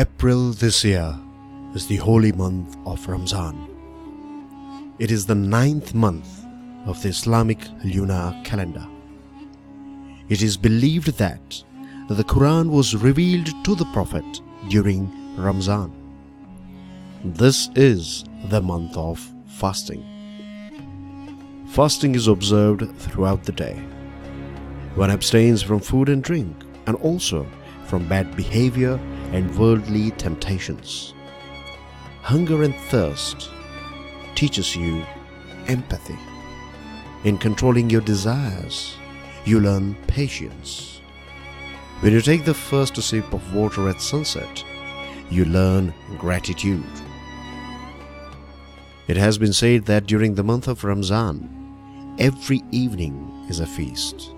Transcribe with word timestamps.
April 0.00 0.52
this 0.52 0.84
year 0.84 1.18
is 1.74 1.88
the 1.88 1.96
holy 1.96 2.30
month 2.30 2.76
of 2.86 3.04
Ramzan. 3.08 3.56
It 5.00 5.10
is 5.10 5.26
the 5.26 5.34
ninth 5.34 5.92
month 5.92 6.44
of 6.86 7.02
the 7.02 7.08
Islamic 7.08 7.58
lunar 7.82 8.32
calendar. 8.44 8.86
It 10.28 10.40
is 10.40 10.56
believed 10.56 11.18
that 11.18 11.64
the 12.08 12.22
Quran 12.22 12.70
was 12.70 12.94
revealed 12.94 13.48
to 13.64 13.74
the 13.74 13.86
Prophet 13.86 14.40
during 14.68 15.10
Ramzan. 15.36 15.90
This 17.24 17.68
is 17.74 18.24
the 18.50 18.62
month 18.62 18.96
of 18.96 19.18
fasting. 19.48 20.04
Fasting 21.70 22.14
is 22.14 22.28
observed 22.28 22.88
throughout 22.98 23.42
the 23.42 23.58
day. 23.66 23.74
One 24.94 25.10
abstains 25.10 25.60
from 25.60 25.80
food 25.80 26.08
and 26.08 26.22
drink 26.22 26.54
and 26.86 26.94
also 26.98 27.48
from 27.86 28.06
bad 28.06 28.36
behavior 28.36 29.00
and 29.32 29.56
worldly 29.58 30.10
temptations. 30.12 31.14
Hunger 32.22 32.62
and 32.62 32.74
thirst 32.74 33.50
teaches 34.34 34.76
you 34.76 35.04
empathy. 35.66 36.18
In 37.24 37.38
controlling 37.38 37.90
your 37.90 38.00
desires, 38.00 38.96
you 39.44 39.60
learn 39.60 39.94
patience. 40.06 41.00
When 42.00 42.12
you 42.12 42.20
take 42.20 42.44
the 42.44 42.54
first 42.54 42.96
sip 43.02 43.32
of 43.32 43.54
water 43.54 43.88
at 43.88 44.00
sunset, 44.00 44.64
you 45.30 45.44
learn 45.44 45.92
gratitude. 46.18 46.84
It 49.08 49.16
has 49.16 49.38
been 49.38 49.52
said 49.52 49.86
that 49.86 50.06
during 50.06 50.34
the 50.34 50.44
month 50.44 50.68
of 50.68 50.84
Ramzan, 50.84 52.16
every 52.18 52.62
evening 52.70 53.46
is 53.48 53.60
a 53.60 53.66
feast. 53.66 54.32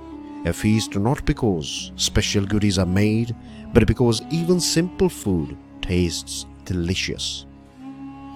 A 0.46 0.52
feast 0.54 0.96
not 0.96 1.24
because 1.26 1.92
special 1.96 2.46
goodies 2.46 2.78
are 2.78 2.86
made, 2.86 3.36
but 3.74 3.86
because 3.86 4.22
even 4.30 4.58
simple 4.58 5.10
food 5.10 5.56
tastes 5.82 6.46
delicious. 6.64 7.44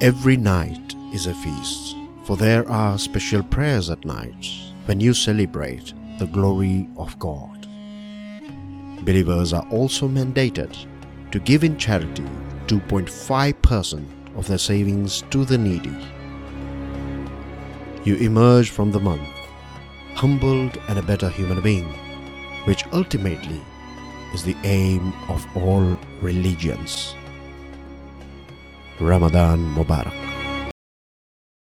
Every 0.03 0.37
night 0.37 0.95
is 1.15 1.27
a 1.27 1.35
feast, 1.35 1.97
for 2.25 2.37
there 2.37 2.69
are 2.69 2.99
special 2.99 3.43
prayers 3.43 3.89
at 3.89 4.05
night 4.05 4.47
when 4.85 5.01
you 5.01 5.15
celebrate 5.15 5.95
the 6.19 6.27
glory 6.27 6.89
of 6.99 7.19
God. 7.19 7.67
Believers 9.05 9.55
are 9.55 9.67
also 9.71 10.07
mandated 10.07 10.77
to 11.31 11.39
give 11.39 11.65
in 11.65 11.79
charity 11.79 12.25
2.5% 12.67 14.05
of 14.37 14.47
their 14.47 14.59
savings 14.59 15.23
to 15.31 15.45
the 15.47 15.57
needy. 15.57 15.97
You 18.05 18.17
emerge 18.17 18.71
from 18.71 18.93
the 18.93 19.01
month 19.01 19.29
humbled 20.15 20.79
and 20.89 20.99
a 20.99 21.03
better 21.03 21.29
human 21.29 21.61
being, 21.61 21.89
which 22.65 22.85
ultimately 22.93 23.61
is 24.33 24.43
the 24.45 24.57
aim 24.65 25.13
of 25.29 25.47
all 25.57 25.99
religions. 26.21 27.15
Ramadan 29.01 29.59
Mubarak. 29.75 30.34